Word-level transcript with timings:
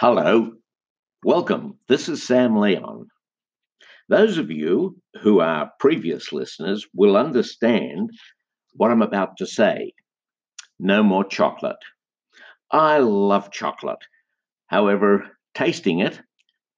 Hello, 0.00 0.50
welcome. 1.22 1.78
This 1.86 2.08
is 2.08 2.26
Sam 2.26 2.56
Leon. 2.56 3.06
Those 4.08 4.38
of 4.38 4.50
you 4.50 5.00
who 5.22 5.38
are 5.38 5.70
previous 5.78 6.32
listeners 6.32 6.84
will 6.92 7.16
understand 7.16 8.10
what 8.72 8.90
I'm 8.90 9.02
about 9.02 9.36
to 9.36 9.46
say. 9.46 9.92
No 10.80 11.04
more 11.04 11.22
chocolate. 11.22 11.76
I 12.72 12.98
love 12.98 13.52
chocolate. 13.52 14.04
However, 14.66 15.30
tasting 15.54 16.00
it, 16.00 16.20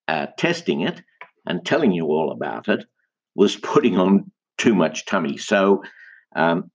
uh, 0.09 0.27
testing 0.37 0.83
it, 0.83 1.01
and 1.46 1.64
telling 1.64 1.93
you 1.93 2.05
all 2.09 2.30
about 2.33 2.69
it 2.69 2.85
was 3.35 3.57
putting 3.73 3.96
on 3.96 4.30
too 4.59 4.75
much 4.75 5.07
tummy. 5.07 5.39
So, 5.39 5.83
um, 6.37 6.71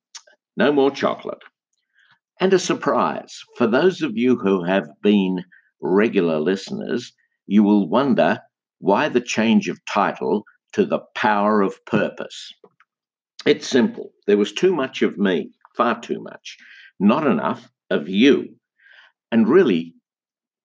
no 0.57 0.71
more 0.71 0.89
chocolate. 0.89 1.43
And 2.39 2.51
a 2.51 2.57
surprise 2.57 3.37
for 3.57 3.67
those 3.67 4.01
of 4.01 4.17
you 4.17 4.37
who 4.37 4.63
have 4.63 4.87
been 5.03 5.43
regular 5.81 6.39
listeners, 6.39 7.13
you 7.47 7.63
will 7.63 7.89
wonder 7.89 8.39
why 8.79 9.09
the 9.09 9.21
change 9.21 9.67
of 9.67 9.83
title 9.85 10.43
to 10.73 10.85
the 10.85 10.99
power 11.15 11.61
of 11.61 11.83
purpose. 11.85 12.53
It's 13.45 13.67
simple. 13.67 14.11
There 14.27 14.37
was 14.37 14.53
too 14.53 14.73
much 14.73 15.01
of 15.01 15.17
me, 15.17 15.51
far 15.75 15.99
too 15.99 16.21
much, 16.21 16.57
not 16.99 17.25
enough 17.25 17.69
of 17.89 18.07
you. 18.07 18.55
And 19.31 19.47
really, 19.47 19.95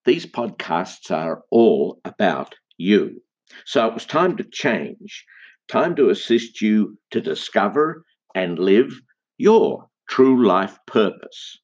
these 0.04 0.26
podcasts 0.26 1.10
are 1.10 1.42
all 1.50 2.00
about 2.04 2.54
you. 2.76 3.22
So 3.64 3.86
it 3.86 3.94
was 3.94 4.06
time 4.06 4.36
to 4.36 4.44
change, 4.44 5.24
time 5.68 5.96
to 5.96 6.10
assist 6.10 6.60
you 6.60 6.98
to 7.10 7.20
discover 7.20 8.04
and 8.34 8.58
live 8.58 9.00
your 9.38 9.88
true 10.08 10.46
life 10.46 10.78
purpose. 10.86 11.58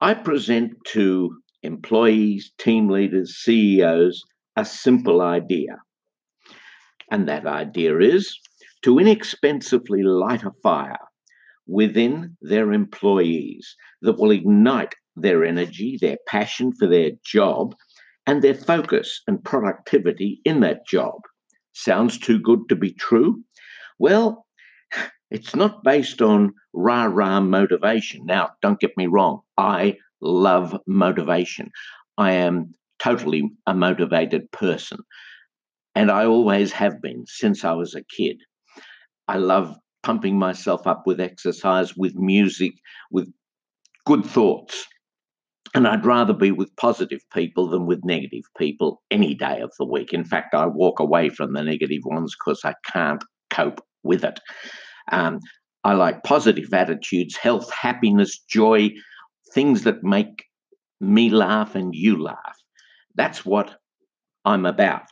I 0.00 0.14
present 0.14 0.72
to 0.88 1.38
employees, 1.66 2.52
team 2.58 2.88
leaders, 2.88 3.36
CEOs 3.36 4.24
a 4.56 4.64
simple 4.64 5.20
idea. 5.20 5.76
And 7.10 7.28
that 7.28 7.46
idea 7.46 7.98
is 7.98 8.38
to 8.82 8.98
inexpensively 8.98 10.02
light 10.02 10.44
a 10.44 10.52
fire 10.62 10.98
within 11.66 12.36
their 12.40 12.72
employees 12.72 13.76
that 14.02 14.18
will 14.18 14.30
ignite 14.30 14.94
their 15.14 15.44
energy, 15.44 15.98
their 16.00 16.16
passion 16.26 16.72
for 16.72 16.86
their 16.86 17.10
job, 17.24 17.74
and 18.26 18.42
their 18.42 18.54
focus 18.54 19.22
and 19.26 19.44
productivity 19.44 20.40
in 20.44 20.60
that 20.60 20.86
job. 20.86 21.20
Sounds 21.72 22.18
too 22.18 22.38
good 22.40 22.68
to 22.68 22.76
be 22.76 22.92
true? 22.92 23.42
Well, 23.98 24.46
it's 25.30 25.54
not 25.54 25.84
based 25.84 26.22
on 26.22 26.54
rah 26.72 27.04
rah 27.04 27.40
motivation. 27.40 28.24
Now, 28.26 28.50
don't 28.62 28.80
get 28.80 28.96
me 28.96 29.06
wrong, 29.06 29.40
I 29.58 29.96
love 30.20 30.76
motivation. 30.86 31.70
I 32.18 32.32
am 32.32 32.74
totally 32.98 33.50
a 33.66 33.74
motivated 33.74 34.50
person. 34.52 34.98
And 35.94 36.10
I 36.10 36.26
always 36.26 36.72
have 36.72 37.00
been 37.00 37.24
since 37.26 37.64
I 37.64 37.72
was 37.72 37.94
a 37.94 38.02
kid. 38.04 38.36
I 39.28 39.38
love 39.38 39.74
pumping 40.02 40.38
myself 40.38 40.86
up 40.86 41.02
with 41.06 41.20
exercise, 41.20 41.96
with 41.96 42.14
music, 42.14 42.72
with 43.10 43.32
good 44.04 44.24
thoughts. 44.24 44.86
And 45.74 45.86
I'd 45.86 46.06
rather 46.06 46.32
be 46.32 46.52
with 46.52 46.74
positive 46.76 47.20
people 47.34 47.68
than 47.68 47.86
with 47.86 48.04
negative 48.04 48.44
people 48.56 49.02
any 49.10 49.34
day 49.34 49.60
of 49.60 49.72
the 49.78 49.84
week. 49.84 50.12
In 50.12 50.24
fact, 50.24 50.54
I 50.54 50.66
walk 50.66 51.00
away 51.00 51.28
from 51.28 51.52
the 51.52 51.62
negative 51.62 52.02
ones 52.04 52.34
because 52.34 52.60
I 52.64 52.74
can't 52.90 53.22
cope 53.50 53.80
with 54.02 54.24
it. 54.24 54.38
Um, 55.12 55.40
I 55.84 55.94
like 55.94 56.24
positive 56.24 56.72
attitudes, 56.72 57.36
health, 57.36 57.70
happiness, 57.72 58.38
joy, 58.48 58.90
things 59.52 59.84
that 59.84 60.02
make 60.02 60.44
me 61.00 61.30
laugh 61.30 61.74
and 61.74 61.94
you 61.94 62.22
laugh. 62.22 62.56
That's 63.14 63.44
what 63.44 63.76
I'm 64.44 64.66
about. 64.66 65.08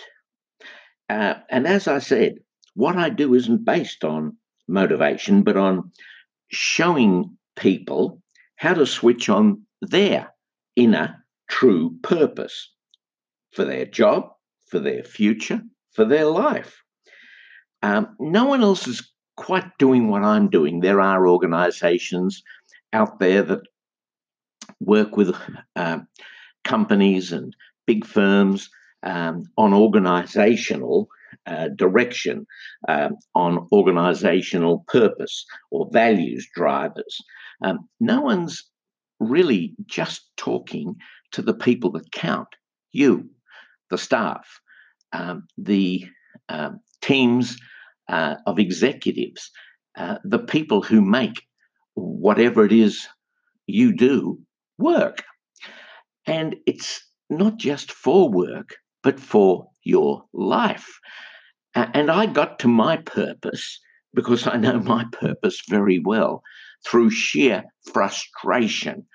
Uh, 1.08 1.34
and 1.50 1.66
as 1.66 1.88
I 1.88 1.98
said, 1.98 2.36
what 2.74 2.96
I 2.96 3.10
do 3.10 3.34
isn't 3.34 3.64
based 3.64 4.04
on 4.04 4.36
motivation, 4.66 5.42
but 5.42 5.56
on 5.56 5.92
showing 6.48 7.36
people 7.56 8.22
how 8.56 8.74
to 8.74 8.86
switch 8.86 9.28
on 9.28 9.62
their 9.80 10.32
inner 10.76 11.24
true 11.48 11.96
purpose 12.02 12.70
for 13.52 13.64
their 13.64 13.84
job, 13.84 14.30
for 14.66 14.80
their 14.80 15.02
future, 15.02 15.62
for 15.92 16.04
their 16.04 16.24
life. 16.24 16.82
Um, 17.82 18.16
no 18.18 18.46
one 18.46 18.62
else 18.62 18.86
is 18.88 19.12
quite 19.36 19.78
doing 19.78 20.08
what 20.08 20.22
I'm 20.24 20.48
doing. 20.48 20.80
There 20.80 21.00
are 21.00 21.28
organizations 21.28 22.42
out 22.92 23.18
there 23.20 23.42
that 23.42 23.60
work 24.80 25.16
with 25.16 25.34
uh, 25.76 25.98
companies 26.64 27.32
and 27.32 27.54
big 27.86 28.04
firms 28.04 28.70
um, 29.02 29.44
on 29.56 29.74
organizational 29.74 31.08
uh, 31.46 31.68
direction, 31.76 32.46
um, 32.88 33.16
on 33.34 33.68
organizational 33.72 34.84
purpose 34.88 35.44
or 35.70 35.88
values 35.92 36.48
drivers. 36.54 37.18
Um, 37.62 37.88
no 38.00 38.20
one's 38.20 38.64
really 39.20 39.74
just 39.86 40.22
talking 40.36 40.96
to 41.32 41.42
the 41.42 41.54
people 41.54 41.90
that 41.92 42.12
count 42.12 42.48
you, 42.92 43.28
the 43.90 43.98
staff, 43.98 44.60
um, 45.12 45.46
the 45.58 46.06
um, 46.48 46.80
teams 47.02 47.58
uh, 48.08 48.36
of 48.46 48.58
executives, 48.58 49.50
uh, 49.96 50.18
the 50.24 50.38
people 50.38 50.82
who 50.82 51.00
make 51.00 51.42
whatever 51.94 52.64
it 52.64 52.72
is 52.72 53.06
you 53.66 53.92
do 53.92 54.38
work. 54.78 55.22
And 56.26 56.56
it's 56.66 57.02
not 57.30 57.56
just 57.56 57.92
for 57.92 58.30
work, 58.30 58.76
but 59.02 59.20
for 59.20 59.68
your 59.82 60.24
life. 60.32 60.98
And 61.74 62.10
I 62.10 62.26
got 62.26 62.60
to 62.60 62.68
my 62.68 62.98
purpose 62.98 63.80
because 64.14 64.46
I 64.46 64.56
know 64.56 64.78
my 64.78 65.04
purpose 65.12 65.60
very 65.68 65.98
well 65.98 66.42
through 66.86 67.10
sheer 67.10 67.64
frustration. 67.92 69.06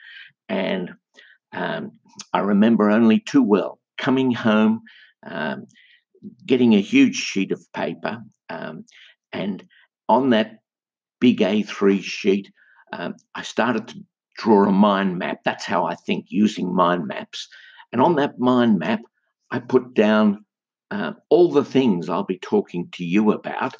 And 0.50 0.92
um, 1.54 1.92
I 2.34 2.40
remember 2.40 2.90
only 2.90 3.20
too 3.20 3.44
well 3.44 3.80
coming 3.98 4.32
home, 4.32 4.82
um, 5.26 5.68
getting 6.46 6.74
a 6.74 6.82
huge 6.82 7.16
sheet 7.16 7.52
of 7.52 7.66
paper, 7.74 8.20
um, 8.50 8.86
and 9.32 9.64
on 10.08 10.32
that 10.32 10.60
big 11.20 11.40
A3 11.40 12.02
sheet, 12.02 12.52
um, 12.92 13.16
I 13.36 13.44
started 13.44 13.88
to 13.90 14.04
draw 14.40 14.68
a 14.68 14.72
mind 14.72 15.18
map. 15.18 15.40
That's 15.44 15.66
how 15.66 15.86
I 15.86 15.96
think 15.96 16.26
using 16.30 16.74
mind 16.74 17.06
maps. 17.08 17.48
And 17.92 18.02
on 18.02 18.16
that 18.16 18.40
mind 18.40 18.80
map, 18.80 19.02
I 19.52 19.60
put 19.60 19.94
down 19.94 20.46
uh, 20.92 21.14
all 21.30 21.52
the 21.52 21.66
things 21.66 22.10
I'll 22.10 22.24
be 22.24 22.40
talking 22.40 22.88
to 22.94 23.04
you 23.04 23.32
about. 23.32 23.76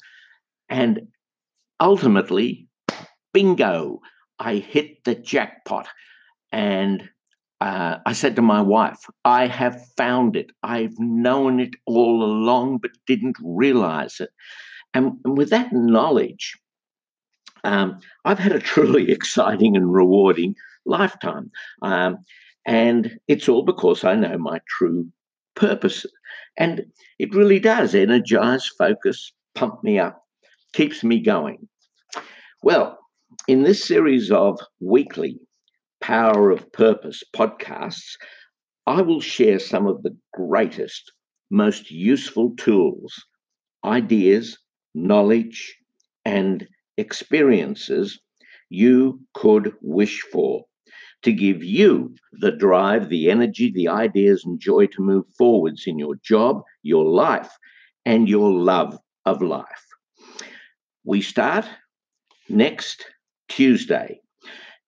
And 0.68 1.08
ultimately, 1.80 2.68
bingo, 3.32 4.00
I 4.38 4.56
hit 4.56 5.04
the 5.04 5.14
jackpot. 5.14 5.88
And 6.52 7.08
uh, 7.60 7.98
I 8.04 8.12
said 8.12 8.36
to 8.36 8.42
my 8.42 8.60
wife, 8.60 9.00
I 9.24 9.46
have 9.46 9.80
found 9.96 10.36
it. 10.36 10.50
I've 10.62 10.98
known 10.98 11.60
it 11.60 11.74
all 11.86 12.22
along, 12.22 12.78
but 12.78 12.90
didn't 13.06 13.36
realize 13.42 14.20
it. 14.20 14.30
And, 14.92 15.20
and 15.24 15.38
with 15.38 15.50
that 15.50 15.72
knowledge, 15.72 16.56
um, 17.64 18.00
I've 18.24 18.38
had 18.38 18.52
a 18.52 18.60
truly 18.60 19.10
exciting 19.12 19.76
and 19.76 19.92
rewarding 19.92 20.54
lifetime. 20.84 21.50
Um, 21.82 22.18
and 22.66 23.18
it's 23.28 23.48
all 23.48 23.62
because 23.62 24.04
I 24.04 24.14
know 24.14 24.36
my 24.38 24.60
true 24.68 25.06
purpose. 25.54 26.06
And 26.56 26.84
it 27.18 27.34
really 27.34 27.58
does 27.58 27.94
energize, 27.94 28.66
focus, 28.66 29.32
pump 29.54 29.82
me 29.82 29.98
up, 29.98 30.22
keeps 30.72 31.02
me 31.02 31.20
going. 31.20 31.68
Well, 32.62 32.98
in 33.48 33.62
this 33.62 33.84
series 33.84 34.30
of 34.30 34.60
weekly 34.80 35.38
Power 36.00 36.50
of 36.50 36.70
Purpose 36.72 37.22
podcasts, 37.34 38.16
I 38.86 39.02
will 39.02 39.20
share 39.20 39.58
some 39.58 39.86
of 39.86 40.02
the 40.02 40.16
greatest, 40.34 41.12
most 41.50 41.90
useful 41.90 42.54
tools, 42.56 43.14
ideas, 43.84 44.58
knowledge, 44.94 45.76
and 46.24 46.66
experiences 47.00 48.20
you 48.68 49.20
could 49.34 49.72
wish 49.80 50.22
for 50.32 50.64
to 51.22 51.32
give 51.32 51.62
you 51.62 52.14
the 52.32 52.52
drive, 52.52 53.08
the 53.08 53.30
energy, 53.30 53.70
the 53.74 53.88
ideas, 53.88 54.44
and 54.44 54.58
joy 54.58 54.86
to 54.86 55.02
move 55.02 55.24
forwards 55.36 55.84
in 55.86 55.98
your 55.98 56.14
job, 56.22 56.62
your 56.82 57.04
life, 57.04 57.50
and 58.06 58.28
your 58.28 58.50
love 58.50 58.96
of 59.26 59.42
life. 59.42 59.86
We 61.04 61.20
start 61.20 61.66
next 62.48 63.04
Tuesday. 63.48 64.20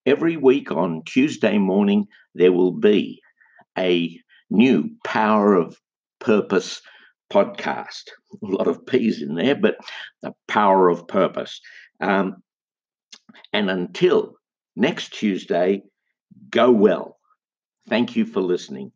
Every 0.07 0.37
week 0.37 0.73
on 0.73 1.03
Tuesday 1.05 1.59
morning, 1.59 2.07
there 2.35 2.53
will 2.53 2.73
be 2.73 3.21
a 3.79 4.19
new 4.51 4.91
Power 5.05 5.55
of 5.55 5.77
Purpose 6.21 6.81
podcast. 7.33 8.05
A 8.43 8.47
lot 8.47 8.69
of 8.69 8.85
P's 8.87 9.23
in 9.23 9.35
there, 9.35 9.55
but 9.55 9.77
the 10.23 10.33
power 10.49 10.89
of 10.89 11.07
purpose. 11.09 11.61
Um, 12.03 12.43
and 13.53 13.71
until 13.71 14.35
next 14.77 15.15
Tuesday, 15.15 15.83
go 16.51 16.71
well. 16.71 17.19
Thank 17.89 18.17
you 18.17 18.25
for 18.27 18.41
listening. 18.41 18.93